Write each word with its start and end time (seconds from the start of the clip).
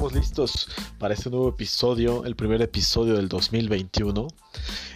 estamos 0.00 0.18
listos 0.18 0.68
para 0.98 1.12
este 1.12 1.28
nuevo 1.28 1.50
episodio, 1.50 2.24
el 2.24 2.34
primer 2.34 2.62
episodio 2.62 3.16
del 3.16 3.28
2021. 3.28 4.28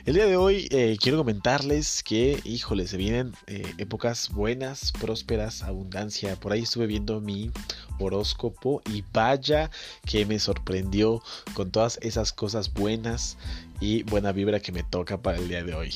El 0.06 0.14
día 0.14 0.24
de 0.24 0.38
hoy 0.38 0.66
eh, 0.70 0.96
quiero 0.98 1.18
comentarles 1.18 2.02
que, 2.02 2.40
híjole, 2.42 2.86
se 2.86 2.96
vienen 2.96 3.34
eh, 3.46 3.70
épocas 3.76 4.30
buenas, 4.30 4.92
prósperas, 4.92 5.62
abundancia. 5.62 6.36
Por 6.36 6.52
ahí 6.52 6.62
estuve 6.62 6.86
viendo 6.86 7.20
mi 7.20 7.50
horóscopo 7.98 8.80
y 8.90 9.04
vaya 9.12 9.70
que 10.06 10.24
me 10.24 10.38
sorprendió 10.38 11.22
con 11.52 11.70
todas 11.70 11.98
esas 12.00 12.32
cosas 12.32 12.72
buenas 12.72 13.36
y 13.80 14.04
buena 14.04 14.32
vibra 14.32 14.60
que 14.60 14.72
me 14.72 14.84
toca 14.84 15.20
para 15.20 15.36
el 15.36 15.48
día 15.48 15.62
de 15.62 15.74
hoy. 15.74 15.92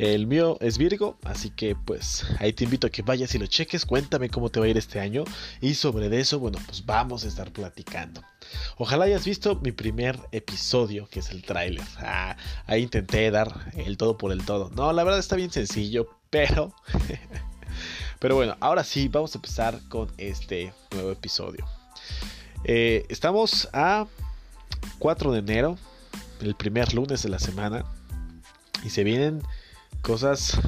El 0.00 0.26
mío 0.26 0.56
es 0.62 0.78
Virgo, 0.78 1.18
así 1.24 1.50
que 1.50 1.76
pues 1.76 2.24
ahí 2.38 2.54
te 2.54 2.64
invito 2.64 2.86
a 2.86 2.90
que 2.90 3.02
vayas 3.02 3.34
y 3.34 3.38
lo 3.38 3.46
cheques, 3.46 3.84
cuéntame 3.84 4.30
cómo 4.30 4.48
te 4.48 4.58
va 4.58 4.64
a 4.64 4.68
ir 4.70 4.78
este 4.78 4.98
año 4.98 5.24
y 5.60 5.74
sobre 5.74 6.18
eso, 6.18 6.38
bueno, 6.38 6.58
pues 6.64 6.86
vamos 6.86 7.26
a 7.26 7.28
estar 7.28 7.52
platicando. 7.52 8.22
Ojalá 8.78 9.04
hayas 9.04 9.26
visto 9.26 9.56
mi 9.56 9.72
primer 9.72 10.18
episodio, 10.32 11.06
que 11.10 11.20
es 11.20 11.28
el 11.28 11.42
tráiler. 11.42 11.84
Ah, 11.98 12.34
ahí 12.66 12.84
intenté 12.84 13.30
dar 13.30 13.72
el 13.76 13.98
todo 13.98 14.16
por 14.16 14.32
el 14.32 14.42
todo. 14.42 14.70
No, 14.70 14.90
la 14.94 15.04
verdad 15.04 15.20
está 15.20 15.36
bien 15.36 15.50
sencillo, 15.50 16.08
pero... 16.30 16.74
pero 18.20 18.36
bueno, 18.36 18.56
ahora 18.60 18.84
sí, 18.84 19.08
vamos 19.08 19.34
a 19.34 19.38
empezar 19.38 19.82
con 19.90 20.10
este 20.16 20.72
nuevo 20.92 21.10
episodio. 21.10 21.66
Eh, 22.64 23.04
estamos 23.10 23.68
a 23.74 24.06
4 24.98 25.32
de 25.32 25.40
enero, 25.40 25.76
el 26.40 26.54
primer 26.54 26.94
lunes 26.94 27.22
de 27.22 27.28
la 27.28 27.38
semana, 27.38 27.84
y 28.82 28.88
se 28.88 29.04
vienen 29.04 29.42
cosas 30.02 30.58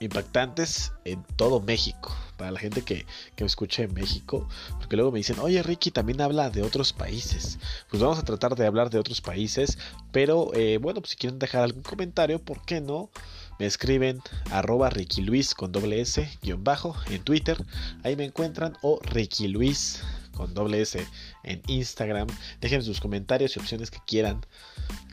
impactantes 0.00 0.92
en 1.04 1.22
todo 1.36 1.60
México. 1.60 2.14
Para 2.36 2.50
la 2.50 2.60
gente 2.60 2.82
que, 2.82 3.06
me 3.40 3.46
escuche 3.46 3.84
en 3.84 3.94
México. 3.94 4.46
Porque 4.78 4.96
luego 4.96 5.10
me 5.10 5.18
dicen, 5.18 5.38
oye 5.38 5.62
Ricky, 5.62 5.90
también 5.90 6.20
habla 6.20 6.50
de 6.50 6.62
otros 6.62 6.92
países. 6.92 7.58
Pues 7.90 8.02
vamos 8.02 8.18
a 8.18 8.24
tratar 8.24 8.56
de 8.56 8.66
hablar 8.66 8.90
de 8.90 8.98
otros 8.98 9.20
países. 9.20 9.78
Pero 10.12 10.52
eh, 10.54 10.78
bueno, 10.78 11.00
pues 11.00 11.10
si 11.10 11.16
quieren 11.16 11.38
dejar 11.38 11.62
algún 11.62 11.82
comentario, 11.82 12.38
¿por 12.38 12.62
qué 12.64 12.80
no? 12.80 13.10
Me 13.58 13.64
escriben 13.64 14.20
arroba 14.50 14.90
Ricky 14.90 15.22
Luis 15.22 15.54
con 15.54 15.72
doble 15.72 16.02
S 16.02 16.28
guion 16.42 16.62
bajo 16.62 16.94
en 17.08 17.22
Twitter. 17.22 17.56
Ahí 18.04 18.14
me 18.14 18.24
encuentran. 18.24 18.76
O 18.82 19.00
Ricky 19.02 19.48
Luis 19.48 20.02
con 20.36 20.54
doble 20.54 20.80
S 20.82 21.04
en 21.42 21.62
Instagram. 21.66 22.28
Dejen 22.60 22.82
sus 22.82 23.00
comentarios 23.00 23.56
y 23.56 23.60
opciones 23.60 23.90
que 23.90 23.98
quieran 24.06 24.44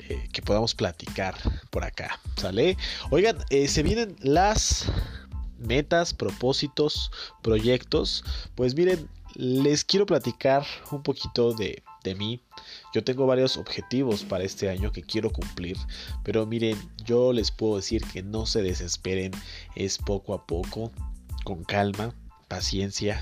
eh, 0.10 0.28
que 0.32 0.42
podamos 0.42 0.76
platicar 0.76 1.36
por 1.70 1.84
acá. 1.84 2.20
¿Sale? 2.38 2.78
Oigan, 3.10 3.38
eh, 3.50 3.68
se 3.68 3.84
vienen 3.84 4.16
las 4.20 4.86
metas, 5.58 6.14
propósitos, 6.14 7.12
proyectos. 7.42 8.24
Pues 8.56 8.76
miren, 8.76 9.10
les 9.36 9.84
quiero 9.84 10.06
platicar 10.06 10.66
un 10.92 11.02
poquito 11.02 11.54
de, 11.54 11.84
de 12.04 12.16
mí. 12.16 12.42
Yo 12.94 13.04
tengo 13.04 13.26
varios 13.26 13.58
objetivos 13.58 14.24
para 14.24 14.44
este 14.44 14.70
año 14.70 14.92
que 14.92 15.02
quiero 15.02 15.32
cumplir, 15.32 15.78
pero 16.24 16.46
miren, 16.46 16.78
yo 17.06 17.34
les 17.34 17.52
puedo 17.52 17.78
decir 17.78 18.04
que 18.12 18.22
no 18.22 18.46
se 18.46 18.62
desesperen, 18.62 19.32
es 19.76 19.98
poco 19.98 20.34
a 20.34 20.46
poco, 20.46 20.92
con 21.44 21.64
calma, 21.64 22.14
paciencia, 22.48 23.22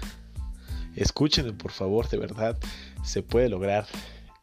Escúchenme 0.95 1.53
por 1.53 1.71
favor, 1.71 2.09
de 2.09 2.17
verdad, 2.17 2.57
se 3.03 3.23
puede 3.23 3.49
lograr. 3.49 3.87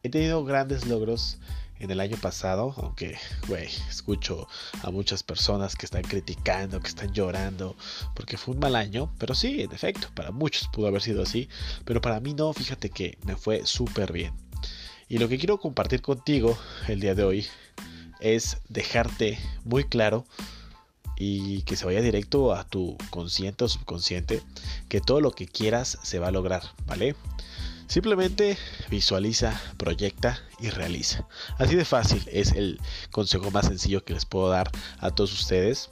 He 0.03 0.09
tenido 0.09 0.43
grandes 0.43 0.87
logros 0.87 1.37
en 1.79 1.91
el 1.91 1.99
año 1.99 2.17
pasado, 2.17 2.73
aunque, 2.77 3.17
güey, 3.47 3.67
escucho 3.89 4.47
a 4.83 4.91
muchas 4.91 5.23
personas 5.23 5.75
que 5.75 5.85
están 5.85 6.03
criticando, 6.03 6.79
que 6.79 6.89
están 6.89 7.13
llorando, 7.13 7.75
porque 8.15 8.37
fue 8.37 8.53
un 8.53 8.59
mal 8.59 8.75
año, 8.75 9.13
pero 9.17 9.33
sí, 9.33 9.61
en 9.61 9.71
efecto, 9.71 10.09
para 10.13 10.31
muchos 10.31 10.67
pudo 10.67 10.87
haber 10.87 11.01
sido 11.01 11.23
así, 11.23 11.47
pero 11.85 12.01
para 12.01 12.19
mí 12.19 12.33
no, 12.33 12.51
fíjate 12.53 12.89
que 12.89 13.17
me 13.25 13.35
fue 13.35 13.65
súper 13.65 14.11
bien. 14.11 14.33
Y 15.07 15.17
lo 15.17 15.27
que 15.29 15.37
quiero 15.37 15.57
compartir 15.59 16.01
contigo 16.01 16.57
el 16.87 16.99
día 16.99 17.15
de 17.15 17.23
hoy 17.23 17.47
es 18.19 18.57
dejarte 18.67 19.39
muy 19.63 19.85
claro 19.85 20.25
y 21.19 21.61
que 21.63 21.75
se 21.75 21.85
vaya 21.85 22.01
directo 22.01 22.53
a 22.53 22.63
tu 22.63 22.97
consciente 23.11 23.65
o 23.65 23.69
subconsciente, 23.69 24.41
que 24.87 25.01
todo 25.01 25.21
lo 25.21 25.31
que 25.31 25.47
quieras 25.47 25.99
se 26.01 26.17
va 26.17 26.29
a 26.29 26.31
lograr, 26.31 26.63
¿vale? 26.87 27.15
Simplemente 27.87 28.57
visualiza, 28.89 29.59
proyecta 29.77 30.39
y 30.59 30.69
realiza. 30.69 31.27
Así 31.57 31.75
de 31.75 31.85
fácil 31.85 32.23
es 32.31 32.53
el 32.53 32.79
consejo 33.11 33.51
más 33.51 33.65
sencillo 33.65 34.05
que 34.05 34.13
les 34.13 34.25
puedo 34.25 34.49
dar 34.49 34.71
a 34.99 35.11
todos 35.11 35.33
ustedes. 35.33 35.89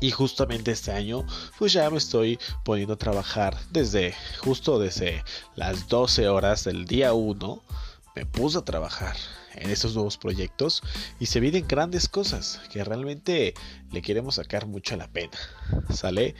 Y 0.00 0.10
justamente 0.10 0.72
este 0.72 0.90
año, 0.90 1.24
pues 1.58 1.72
ya 1.72 1.88
me 1.90 1.96
estoy 1.96 2.38
poniendo 2.64 2.94
a 2.94 2.98
trabajar 2.98 3.56
desde 3.70 4.14
justo 4.40 4.78
desde 4.78 5.24
las 5.54 5.88
12 5.88 6.28
horas 6.28 6.64
del 6.64 6.86
día 6.86 7.14
1. 7.14 7.62
Me 8.16 8.24
puse 8.24 8.56
a 8.58 8.64
trabajar 8.64 9.14
en 9.54 9.70
estos 9.70 9.94
nuevos 9.94 10.16
proyectos 10.16 10.82
y 11.20 11.26
se 11.26 11.38
vienen 11.38 11.68
grandes 11.68 12.08
cosas 12.08 12.60
que 12.72 12.82
realmente 12.82 13.52
le 13.92 14.00
queremos 14.02 14.36
sacar 14.36 14.66
mucho 14.66 14.96
la 14.96 15.06
pena. 15.06 15.36
¿Sale? 15.90 16.34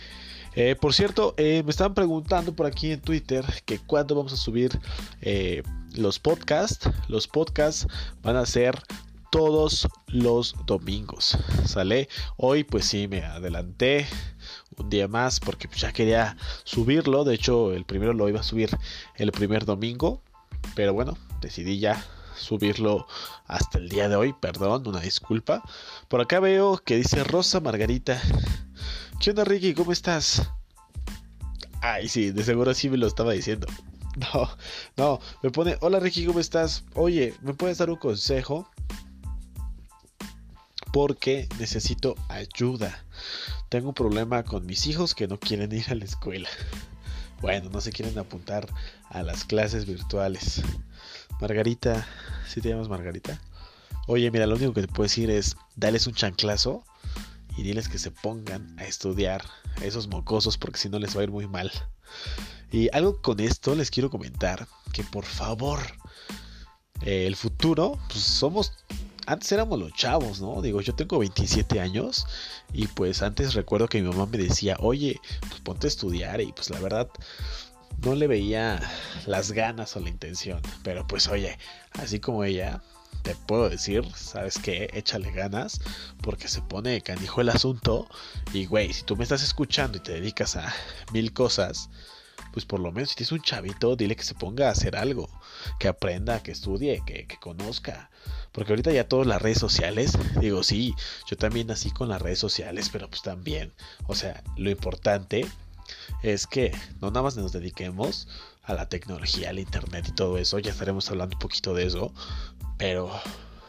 Eh, 0.54 0.75
por 0.75 0.94
cierto, 0.94 1.34
eh, 1.37 1.62
me 1.64 1.70
estaban 1.70 1.92
preguntando 1.92 2.54
por 2.56 2.64
aquí 2.64 2.92
en 2.92 3.00
Twitter 3.03 3.44
que 3.66 3.78
cuándo 3.78 4.14
vamos 4.14 4.32
a 4.32 4.37
subir 4.38 4.81
eh, 5.20 5.62
los 5.92 6.19
podcasts. 6.19 6.88
Los 7.09 7.28
podcasts 7.28 7.87
van 8.22 8.37
a 8.37 8.47
ser 8.47 8.82
todos 9.31 9.87
los 10.06 10.54
domingos. 10.64 11.37
¿Sale? 11.66 12.08
Hoy 12.38 12.64
pues 12.64 12.87
sí 12.87 13.06
me 13.06 13.22
adelanté 13.22 14.06
un 14.78 14.88
día 14.88 15.08
más 15.08 15.41
porque 15.41 15.69
ya 15.76 15.93
quería 15.93 16.38
subirlo. 16.64 17.25
De 17.25 17.34
hecho, 17.34 17.75
el 17.75 17.84
primero 17.84 18.14
lo 18.14 18.31
iba 18.31 18.41
a 18.41 18.44
subir 18.44 18.70
el 19.16 19.31
primer 19.31 19.66
domingo. 19.66 20.22
Pero 20.75 20.94
bueno, 20.94 21.16
decidí 21.46 21.78
ya 21.78 22.04
subirlo 22.36 23.06
hasta 23.46 23.78
el 23.78 23.88
día 23.88 24.08
de 24.08 24.16
hoy, 24.16 24.32
perdón, 24.32 24.86
una 24.86 25.00
disculpa. 25.00 25.62
Por 26.08 26.20
acá 26.20 26.40
veo 26.40 26.78
que 26.78 26.96
dice 26.96 27.22
Rosa 27.22 27.60
Margarita. 27.60 28.20
¿Qué 29.20 29.30
onda 29.30 29.44
Ricky? 29.44 29.72
¿Cómo 29.72 29.92
estás? 29.92 30.50
Ay, 31.80 32.08
sí, 32.08 32.32
de 32.32 32.42
seguro 32.42 32.74
sí 32.74 32.90
me 32.90 32.96
lo 32.96 33.06
estaba 33.06 33.32
diciendo. 33.32 33.66
No, 34.16 34.48
no, 34.96 35.20
me 35.42 35.50
pone, 35.50 35.76
hola 35.82 36.00
Ricky, 36.00 36.24
¿cómo 36.24 36.40
estás? 36.40 36.84
Oye, 36.94 37.34
¿me 37.42 37.52
puedes 37.52 37.76
dar 37.76 37.90
un 37.90 37.96
consejo? 37.96 38.66
Porque 40.90 41.50
necesito 41.58 42.14
ayuda. 42.30 43.04
Tengo 43.68 43.88
un 43.88 43.94
problema 43.94 44.42
con 44.42 44.64
mis 44.64 44.86
hijos 44.86 45.14
que 45.14 45.28
no 45.28 45.38
quieren 45.38 45.70
ir 45.70 45.90
a 45.90 45.94
la 45.94 46.06
escuela. 46.06 46.48
Bueno, 47.42 47.68
no 47.68 47.82
se 47.82 47.92
quieren 47.92 48.18
apuntar 48.18 48.66
a 49.10 49.22
las 49.22 49.44
clases 49.44 49.84
virtuales. 49.84 50.62
Margarita, 51.41 52.06
si 52.48 52.60
te 52.60 52.70
llamas 52.70 52.88
Margarita? 52.88 53.38
Oye, 54.06 54.30
mira, 54.30 54.47
lo 54.47 54.56
único 54.56 54.72
que 54.72 54.82
te 54.82 54.88
puedo 54.88 55.02
decir 55.02 55.30
es, 55.30 55.56
dales 55.74 56.06
un 56.06 56.14
chanclazo 56.14 56.84
y 57.56 57.62
diles 57.62 57.88
que 57.88 57.98
se 57.98 58.10
pongan 58.10 58.78
a 58.78 58.84
estudiar 58.84 59.44
a 59.80 59.84
esos 59.84 60.08
mocosos 60.08 60.56
porque 60.56 60.78
si 60.78 60.88
no 60.88 60.98
les 60.98 61.16
va 61.16 61.20
a 61.20 61.25
ir 61.25 61.30
muy 61.30 61.46
mal. 61.46 61.70
Y 62.72 62.88
algo 62.94 63.20
con 63.20 63.41
esto 63.41 63.75
les 63.75 63.91
quiero 63.91 64.10
comentar, 64.10 64.66
que 64.92 65.04
por 65.04 65.25
favor, 65.25 65.80
eh, 67.02 67.26
el 67.26 67.36
futuro, 67.36 67.98
pues 68.08 68.20
somos 68.20 68.72
antes 69.26 69.50
éramos 69.50 69.78
los 69.78 69.92
chavos, 69.92 70.41
¿no? 70.41 70.62
Digo, 70.62 70.80
yo 70.80 70.94
tengo 70.94 71.19
27 71.19 71.80
años 71.80 72.26
y 72.72 72.86
pues 72.86 73.22
antes 73.22 73.54
recuerdo 73.54 73.88
que 73.88 74.00
mi 74.00 74.08
mamá 74.08 74.26
me 74.26 74.38
decía, 74.38 74.76
oye, 74.78 75.20
pues 75.48 75.60
ponte 75.60 75.86
a 75.86 75.88
estudiar 75.88 76.41
y 76.41 76.52
pues 76.52 76.70
la 76.70 76.78
verdad 76.78 77.10
no 78.04 78.14
le 78.14 78.26
veía 78.26 78.80
las 79.26 79.52
ganas 79.52 79.97
o 79.97 80.00
la 80.00 80.08
intención. 80.08 80.60
Pero 80.82 81.06
pues 81.06 81.28
oye, 81.28 81.58
así 82.00 82.20
como 82.20 82.44
ella, 82.44 82.82
te 83.22 83.34
puedo 83.34 83.69
decir, 83.69 84.04
¿sabes 84.14 84.58
qué? 84.58 84.88
Échale 84.92 85.32
ganas 85.32 85.80
porque 86.22 86.48
se 86.48 86.62
pone 86.62 87.00
canijo 87.00 87.41
el 87.41 87.48
asunto. 87.48 88.08
Y 88.52 88.66
güey, 88.66 88.92
si 88.92 89.02
tú 89.02 89.16
me 89.16 89.25
estás 89.25 89.42
escuchando 89.42 89.98
y 89.98 90.00
te 90.00 90.12
dedicas 90.12 90.56
a 90.56 90.72
mil 91.12 91.32
cosas, 91.32 91.90
pues 92.52 92.64
por 92.64 92.81
lo 92.81 92.93
menos 92.93 93.11
si 93.11 93.16
tienes 93.16 93.32
un 93.32 93.43
chavito, 93.43 93.96
dile 93.96 94.16
que 94.16 94.22
se 94.22 94.34
ponga 94.34 94.69
a 94.69 94.72
hacer 94.72 94.96
algo, 94.96 95.28
que 95.78 95.88
aprenda, 95.88 96.43
que 96.43 96.52
estudie, 96.52 97.02
que, 97.05 97.26
que 97.26 97.37
conozca. 97.38 98.11
Porque 98.52 98.72
ahorita 98.72 98.93
ya 98.93 99.08
todas 99.08 99.26
las 99.26 99.43
redes 99.43 99.58
sociales, 99.58 100.16
digo, 100.40 100.62
sí, 100.62 100.94
yo 101.28 101.37
también 101.37 101.66
nací 101.66 101.90
con 101.90 102.08
las 102.08 102.22
redes 102.22 102.38
sociales, 102.38 102.88
pero 102.90 103.11
pues 103.11 103.22
también, 103.22 103.75
o 104.06 104.14
sea, 104.14 104.43
lo 104.56 104.70
importante 104.70 105.46
es 106.23 106.47
que 106.47 106.73
no 107.00 107.08
nada 107.11 107.23
más 107.23 107.37
nos 107.37 107.53
dediquemos 107.53 108.29
a 108.62 108.75
la 108.75 108.88
tecnología, 108.88 109.50
al 109.50 109.58
internet 109.58 110.06
y 110.08 110.12
todo 110.12 110.38
eso, 110.38 110.58
ya 110.58 110.73
estaremos 110.73 111.08
hablando 111.11 111.37
un 111.37 111.41
poquito 111.41 111.75
de 111.75 111.87
eso, 111.87 112.12
pero 112.79 113.11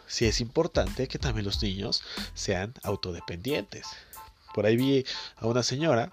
sí 0.08 0.26
es 0.26 0.42
importante 0.42 1.08
que 1.08 1.20
también 1.20 1.46
los 1.46 1.62
niños 1.62 2.04
sean 2.34 2.74
autodependientes. 2.84 3.88
Por 4.54 4.66
ahí 4.66 4.76
vi 4.76 5.06
a 5.36 5.46
una 5.46 5.62
señora 5.62 6.12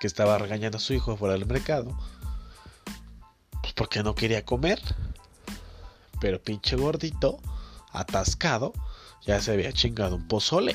que 0.00 0.06
estaba 0.06 0.38
regañando 0.38 0.78
a 0.78 0.80
su 0.80 0.94
hijo 0.94 1.16
fuera 1.16 1.34
del 1.34 1.46
mercado, 1.46 1.96
pues 3.60 3.72
porque 3.74 4.02
no 4.02 4.14
quería 4.14 4.44
comer, 4.44 4.80
pero 6.20 6.42
pinche 6.42 6.76
gordito, 6.76 7.40
atascado, 7.92 8.72
ya 9.26 9.40
se 9.40 9.52
había 9.52 9.72
chingado 9.72 10.16
un 10.16 10.26
pozole. 10.26 10.74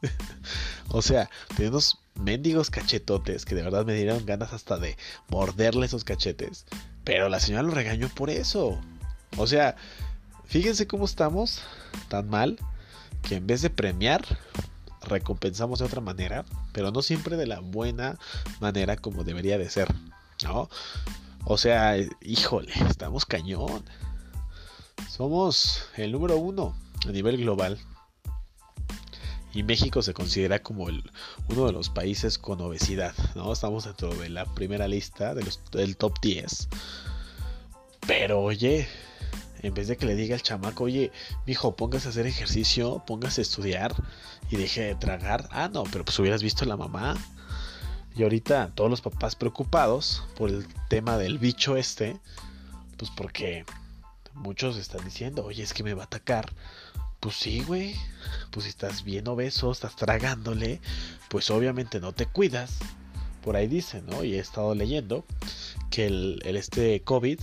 o 0.88 1.02
sea, 1.02 1.30
tenemos 1.56 1.98
mendigos 2.14 2.70
cachetotes 2.70 3.44
que 3.44 3.54
de 3.54 3.62
verdad 3.62 3.84
me 3.84 3.94
dieron 3.94 4.24
ganas 4.26 4.52
hasta 4.52 4.78
de 4.78 4.96
morderle 5.28 5.86
esos 5.86 6.04
cachetes. 6.04 6.66
Pero 7.04 7.28
la 7.28 7.40
señora 7.40 7.62
lo 7.62 7.70
regañó 7.72 8.08
por 8.08 8.30
eso. 8.30 8.80
O 9.36 9.46
sea, 9.46 9.76
fíjense 10.46 10.86
cómo 10.86 11.04
estamos 11.04 11.62
tan 12.08 12.28
mal 12.28 12.58
que 13.22 13.36
en 13.36 13.46
vez 13.46 13.62
de 13.62 13.70
premiar, 13.70 14.24
recompensamos 15.02 15.78
de 15.78 15.84
otra 15.86 16.00
manera, 16.00 16.44
pero 16.72 16.90
no 16.90 17.02
siempre 17.02 17.36
de 17.36 17.46
la 17.46 17.60
buena 17.60 18.18
manera 18.60 18.96
como 18.96 19.24
debería 19.24 19.58
de 19.58 19.70
ser, 19.70 19.88
¿no? 20.42 20.68
O 21.44 21.58
sea, 21.58 21.96
híjole, 22.22 22.72
estamos 22.88 23.26
cañón. 23.26 23.84
Somos 25.10 25.86
el 25.96 26.12
número 26.12 26.36
uno 26.38 26.74
a 27.06 27.12
nivel 27.12 27.36
global. 27.36 27.78
Y 29.54 29.62
México 29.62 30.02
se 30.02 30.14
considera 30.14 30.62
como 30.62 30.88
el, 30.88 31.08
uno 31.48 31.66
de 31.66 31.72
los 31.72 31.88
países 31.88 32.38
con 32.38 32.60
obesidad, 32.60 33.14
¿no? 33.36 33.52
Estamos 33.52 33.84
dentro 33.84 34.12
de 34.14 34.28
la 34.28 34.44
primera 34.46 34.88
lista 34.88 35.32
del 35.34 35.96
top 35.96 36.18
10. 36.20 36.68
Pero 38.06 38.42
oye, 38.42 38.88
en 39.62 39.72
vez 39.72 39.88
de 39.88 39.96
que 39.96 40.06
le 40.06 40.16
diga 40.16 40.34
al 40.34 40.42
chamaco, 40.42 40.84
oye, 40.84 41.12
mijo, 41.46 41.76
póngase 41.76 42.08
a 42.08 42.10
hacer 42.10 42.26
ejercicio, 42.26 43.02
póngase 43.06 43.40
a 43.40 43.42
estudiar 43.42 43.94
y 44.50 44.56
deje 44.56 44.82
de 44.82 44.94
tragar. 44.96 45.48
Ah, 45.52 45.70
no, 45.72 45.84
pero 45.84 46.04
pues 46.04 46.18
hubieras 46.18 46.42
visto 46.42 46.64
a 46.64 46.68
la 46.68 46.76
mamá. 46.76 47.16
Y 48.16 48.24
ahorita 48.24 48.72
todos 48.74 48.90
los 48.90 49.00
papás 49.00 49.36
preocupados 49.36 50.24
por 50.36 50.50
el 50.50 50.66
tema 50.88 51.16
del 51.16 51.38
bicho 51.38 51.76
este, 51.76 52.18
pues 52.96 53.10
porque 53.10 53.64
muchos 54.34 54.76
están 54.76 55.04
diciendo, 55.04 55.44
oye, 55.44 55.62
es 55.62 55.72
que 55.72 55.82
me 55.82 55.94
va 55.94 56.02
a 56.02 56.06
atacar. 56.06 56.52
Pues 57.24 57.36
sí, 57.36 57.62
güey. 57.62 57.96
Pues 58.50 58.64
si 58.64 58.68
estás 58.68 59.02
bien 59.02 59.26
obeso, 59.28 59.72
estás 59.72 59.96
tragándole, 59.96 60.82
pues 61.30 61.50
obviamente 61.50 61.98
no 61.98 62.12
te 62.12 62.26
cuidas. 62.26 62.76
Por 63.42 63.56
ahí 63.56 63.66
dicen, 63.66 64.04
¿no? 64.04 64.24
Y 64.24 64.34
he 64.34 64.38
estado 64.38 64.74
leyendo 64.74 65.24
que 65.90 66.04
el, 66.04 66.42
este 66.44 67.00
COVID 67.00 67.40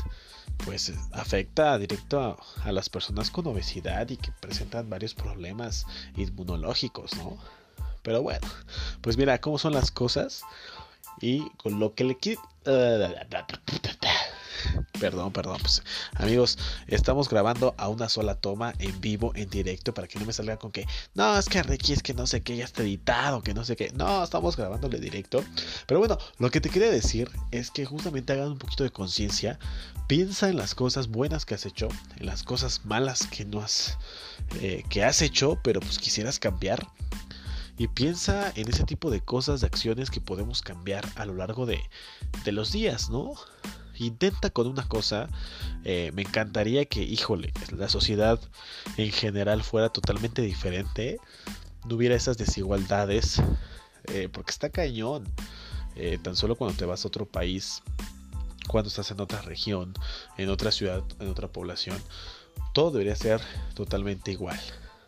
pues 0.66 0.94
afecta 1.13 1.80
directo 1.80 2.38
a, 2.63 2.72
las 2.72 2.89
personas 2.89 3.31
con 3.31 3.48
obesidad 3.48 4.07
y 4.12 4.18
que 4.18 4.31
presentan 4.39 4.88
varios 4.88 5.16
problemas 5.16 5.88
inmunológicos, 6.16 7.18
¿no? 7.18 7.39
Pero 8.04 8.22
bueno, 8.22 8.48
pues 9.01 9.18
mira 9.18 9.42
cómo 9.42 9.57
son 9.57 9.74
las 9.74 9.89
cosas 9.89 10.44
y 11.22 11.50
con 11.57 11.80
lo 11.80 11.95
que 11.95 12.04
le 12.04 12.18
quiero... 12.19 12.39
Perdón, 14.99 15.33
perdón, 15.33 15.57
pues 15.61 15.83
amigos, 16.15 16.57
estamos 16.87 17.29
grabando 17.29 17.73
a 17.77 17.87
una 17.87 18.07
sola 18.09 18.35
toma 18.35 18.73
en 18.79 18.99
vivo, 19.01 19.31
en 19.35 19.49
directo, 19.49 19.93
para 19.93 20.07
que 20.07 20.19
no 20.19 20.25
me 20.25 20.33
salga 20.33 20.57
con 20.57 20.71
que, 20.71 20.85
no, 21.15 21.37
es 21.37 21.49
que 21.49 21.63
Ricky, 21.63 21.93
es 21.93 22.03
que 22.03 22.13
no 22.13 22.27
sé 22.27 22.41
qué, 22.41 22.55
ya 22.57 22.65
está 22.65 22.83
editado, 22.83 23.41
que 23.41 23.53
no 23.53 23.65
sé 23.65 23.75
qué. 23.75 23.91
No, 23.95 24.23
estamos 24.23 24.57
grabándole 24.57 24.99
directo. 24.99 25.43
Pero 25.87 25.99
bueno, 25.99 26.17
lo 26.37 26.51
que 26.51 26.61
te 26.61 26.69
quería 26.69 26.91
decir 26.91 27.31
es 27.51 27.71
que 27.71 27.85
justamente 27.85 28.33
hagan 28.33 28.51
un 28.51 28.57
poquito 28.57 28.83
de 28.83 28.91
conciencia, 28.91 29.59
piensa 30.07 30.49
en 30.49 30.57
las 30.57 30.75
cosas 30.75 31.07
buenas 31.07 31.45
que 31.45 31.55
has 31.55 31.65
hecho, 31.65 31.87
en 32.17 32.25
las 32.25 32.43
cosas 32.43 32.85
malas 32.85 33.25
que 33.27 33.45
no 33.45 33.61
has, 33.61 33.97
eh, 34.61 34.83
que 34.89 35.03
has 35.03 35.21
hecho, 35.21 35.59
pero 35.63 35.79
pues 35.79 35.99
quisieras 35.99 36.39
cambiar. 36.39 36.87
Y 37.77 37.87
piensa 37.87 38.51
en 38.55 38.69
ese 38.69 38.83
tipo 38.83 39.09
de 39.09 39.21
cosas, 39.21 39.61
de 39.61 39.67
acciones 39.67 40.11
que 40.11 40.21
podemos 40.21 40.61
cambiar 40.61 41.07
a 41.15 41.25
lo 41.25 41.33
largo 41.33 41.65
de, 41.65 41.81
de 42.43 42.51
los 42.51 42.71
días, 42.71 43.09
¿no? 43.09 43.33
Intenta 43.97 44.49
con 44.49 44.67
una 44.67 44.88
cosa, 44.88 45.29
eh, 45.83 46.11
me 46.13 46.23
encantaría 46.23 46.85
que, 46.85 47.03
híjole, 47.03 47.53
la 47.75 47.89
sociedad 47.89 48.39
en 48.97 49.11
general 49.11 49.63
fuera 49.63 49.89
totalmente 49.89 50.41
diferente, 50.41 51.17
no 51.88 51.95
hubiera 51.95 52.15
esas 52.15 52.38
desigualdades, 52.38 53.41
eh, 54.05 54.29
porque 54.31 54.51
está 54.51 54.69
cañón, 54.69 55.27
eh, 55.95 56.17
tan 56.21 56.35
solo 56.35 56.55
cuando 56.55 56.77
te 56.77 56.85
vas 56.85 57.03
a 57.03 57.07
otro 57.07 57.25
país, 57.25 57.81
cuando 58.67 58.88
estás 58.88 59.11
en 59.11 59.19
otra 59.19 59.41
región, 59.41 59.94
en 60.37 60.49
otra 60.49 60.71
ciudad, 60.71 61.03
en 61.19 61.29
otra 61.29 61.47
población, 61.47 61.97
todo 62.73 62.91
debería 62.91 63.15
ser 63.15 63.41
totalmente 63.75 64.31
igual. 64.31 64.59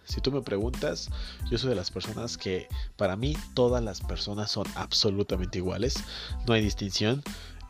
Si 0.06 0.20
tú 0.20 0.32
me 0.32 0.42
preguntas, 0.42 1.10
yo 1.50 1.58
soy 1.58 1.70
de 1.70 1.76
las 1.76 1.90
personas 1.90 2.38
que 2.38 2.68
para 2.98 3.16
mí 3.16 3.38
todas 3.54 3.82
las 3.82 4.02
personas 4.02 4.52
son 4.52 4.68
absolutamente 4.76 5.60
iguales, 5.60 5.96
no 6.46 6.54
hay 6.54 6.62
distinción 6.62 7.24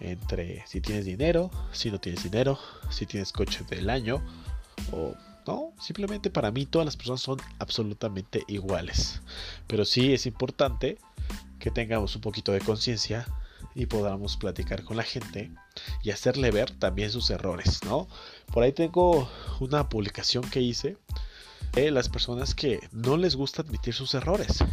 entre 0.03 0.65
si 0.67 0.81
tienes 0.81 1.05
dinero, 1.05 1.49
si 1.71 1.89
no 1.89 1.99
tienes 1.99 2.23
dinero, 2.23 2.59
si 2.89 3.05
tienes 3.05 3.31
coche 3.31 3.63
del 3.69 3.89
año 3.89 4.21
o 4.91 5.15
no, 5.47 5.73
simplemente 5.79 6.29
para 6.29 6.51
mí 6.51 6.65
todas 6.65 6.85
las 6.85 6.97
personas 6.97 7.21
son 7.21 7.39
absolutamente 7.59 8.43
iguales. 8.47 9.21
Pero 9.67 9.85
sí 9.85 10.13
es 10.13 10.25
importante 10.25 10.97
que 11.59 11.71
tengamos 11.71 12.15
un 12.15 12.21
poquito 12.21 12.51
de 12.51 12.59
conciencia 12.59 13.25
y 13.75 13.85
podamos 13.85 14.37
platicar 14.37 14.83
con 14.83 14.97
la 14.97 15.03
gente 15.03 15.51
y 16.03 16.11
hacerle 16.11 16.51
ver 16.51 16.71
también 16.71 17.09
sus 17.09 17.29
errores, 17.29 17.83
¿no? 17.83 18.07
Por 18.51 18.63
ahí 18.63 18.71
tengo 18.71 19.29
una 19.59 19.89
publicación 19.89 20.43
que 20.49 20.61
hice 20.61 20.97
de 21.73 21.91
las 21.91 22.09
personas 22.09 22.53
que 22.53 22.79
no 22.91 23.17
les 23.17 23.35
gusta 23.35 23.63
admitir 23.63 23.93
sus 23.93 24.13
errores. 24.13 24.63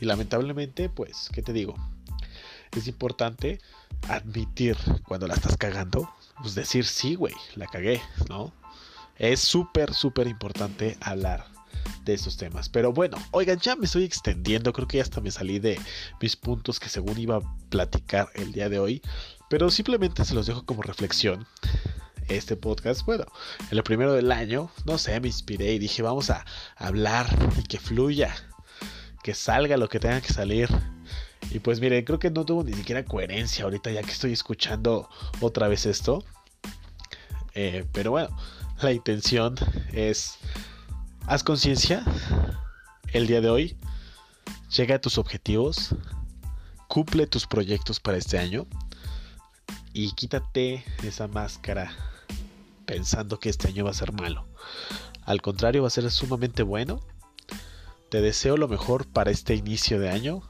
Y 0.00 0.04
lamentablemente, 0.04 0.88
pues, 0.88 1.28
¿qué 1.32 1.42
te 1.42 1.52
digo? 1.52 1.74
Es 2.76 2.86
importante 2.86 3.60
admitir 4.08 4.76
cuando 5.06 5.26
la 5.26 5.34
estás 5.34 5.56
cagando, 5.56 6.12
pues 6.40 6.54
decir 6.54 6.86
sí, 6.86 7.14
güey, 7.14 7.34
la 7.56 7.66
cagué, 7.66 8.00
¿no? 8.28 8.52
Es 9.16 9.40
súper, 9.40 9.92
súper 9.92 10.26
importante 10.28 10.96
hablar 11.00 11.44
de 12.04 12.14
estos 12.14 12.36
temas. 12.36 12.68
Pero 12.68 12.92
bueno, 12.92 13.18
oigan, 13.32 13.58
ya 13.58 13.76
me 13.76 13.86
estoy 13.86 14.04
extendiendo, 14.04 14.72
creo 14.72 14.88
que 14.88 14.98
ya 14.98 15.02
hasta 15.02 15.20
me 15.20 15.30
salí 15.30 15.58
de 15.58 15.80
mis 16.20 16.36
puntos 16.36 16.80
que 16.80 16.88
según 16.88 17.18
iba 17.18 17.36
a 17.36 17.56
platicar 17.68 18.28
el 18.34 18.52
día 18.52 18.68
de 18.68 18.78
hoy, 18.78 19.02
pero 19.48 19.70
simplemente 19.70 20.24
se 20.24 20.34
los 20.34 20.46
dejo 20.46 20.64
como 20.64 20.82
reflexión. 20.82 21.46
Este 22.28 22.54
podcast, 22.54 23.04
bueno, 23.04 23.26
en 23.72 23.76
el 23.76 23.82
primero 23.82 24.12
del 24.12 24.30
año, 24.30 24.70
no 24.84 24.98
sé, 24.98 25.18
me 25.18 25.26
inspiré 25.26 25.72
y 25.72 25.80
dije, 25.80 26.02
vamos 26.02 26.30
a 26.30 26.44
hablar 26.76 27.26
y 27.58 27.64
que 27.64 27.80
fluya, 27.80 28.32
que 29.24 29.34
salga 29.34 29.76
lo 29.76 29.88
que 29.88 29.98
tenga 29.98 30.20
que 30.20 30.32
salir 30.32 30.68
y 31.50 31.58
pues 31.58 31.80
miren, 31.80 32.04
creo 32.04 32.18
que 32.18 32.30
no 32.30 32.44
tuvo 32.44 32.62
ni 32.62 32.72
siquiera 32.74 33.04
coherencia 33.04 33.64
ahorita 33.64 33.90
ya 33.90 34.02
que 34.02 34.10
estoy 34.10 34.32
escuchando 34.32 35.08
otra 35.40 35.68
vez 35.68 35.86
esto. 35.86 36.22
Eh, 37.54 37.84
pero 37.92 38.12
bueno, 38.12 38.36
la 38.80 38.92
intención 38.92 39.56
es, 39.92 40.38
haz 41.26 41.42
conciencia 41.42 42.04
el 43.12 43.26
día 43.26 43.40
de 43.40 43.50
hoy, 43.50 43.76
llega 44.76 44.96
a 44.96 45.00
tus 45.00 45.18
objetivos, 45.18 45.94
cumple 46.86 47.26
tus 47.26 47.46
proyectos 47.46 47.98
para 47.98 48.18
este 48.18 48.38
año 48.38 48.66
y 49.92 50.12
quítate 50.12 50.84
esa 51.02 51.26
máscara 51.26 51.92
pensando 52.86 53.40
que 53.40 53.48
este 53.48 53.68
año 53.68 53.84
va 53.84 53.90
a 53.90 53.94
ser 53.94 54.12
malo. 54.12 54.46
Al 55.24 55.42
contrario, 55.42 55.82
va 55.82 55.88
a 55.88 55.92
ser 55.92 56.10
sumamente 56.10 56.62
bueno. 56.62 57.00
Te 58.10 58.20
deseo 58.20 58.56
lo 58.56 58.66
mejor 58.66 59.06
para 59.06 59.30
este 59.30 59.54
inicio 59.54 60.00
de 60.00 60.10
año 60.10 60.42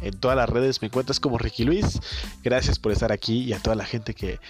en 0.00 0.18
todas 0.18 0.36
las 0.36 0.48
redes 0.48 0.80
me 0.82 0.86
encuentras 0.86 1.20
como 1.20 1.38
Ricky 1.38 1.64
Luis. 1.64 2.00
Gracias 2.42 2.78
por 2.78 2.92
estar 2.92 3.12
aquí 3.12 3.42
y 3.42 3.52
a 3.52 3.60
toda 3.60 3.76
la 3.76 3.84
gente 3.84 4.14
que, 4.14 4.40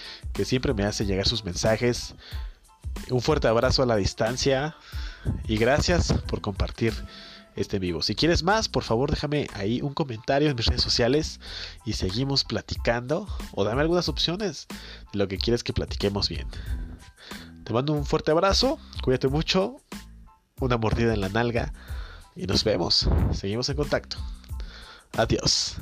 siempre 0.43 0.73
me 0.73 0.83
hace 0.83 1.05
llegar 1.05 1.27
sus 1.27 1.43
mensajes. 1.43 2.15
Un 3.09 3.21
fuerte 3.21 3.47
abrazo 3.47 3.83
a 3.83 3.85
la 3.85 3.95
distancia 3.95 4.75
y 5.47 5.57
gracias 5.57 6.13
por 6.27 6.41
compartir 6.41 6.93
este 7.55 7.79
vivo. 7.79 8.01
Si 8.01 8.15
quieres 8.15 8.43
más, 8.43 8.69
por 8.69 8.83
favor 8.83 9.11
déjame 9.11 9.47
ahí 9.53 9.81
un 9.81 9.93
comentario 9.93 10.49
en 10.49 10.55
mis 10.55 10.65
redes 10.65 10.81
sociales 10.81 11.39
y 11.85 11.93
seguimos 11.93 12.43
platicando 12.43 13.27
o 13.53 13.63
dame 13.63 13.81
algunas 13.81 14.09
opciones 14.09 14.67
de 15.11 15.19
lo 15.19 15.27
que 15.27 15.37
quieres 15.37 15.63
que 15.63 15.73
platiquemos 15.73 16.29
bien. 16.29 16.47
Te 17.63 17.73
mando 17.73 17.93
un 17.93 18.05
fuerte 18.05 18.31
abrazo, 18.31 18.79
cuídate 19.03 19.27
mucho, 19.27 19.77
una 20.59 20.77
mordida 20.77 21.13
en 21.13 21.21
la 21.21 21.29
nalga 21.29 21.73
y 22.35 22.47
nos 22.47 22.63
vemos. 22.63 23.07
Seguimos 23.33 23.69
en 23.69 23.75
contacto. 23.75 24.17
Adiós. 25.17 25.77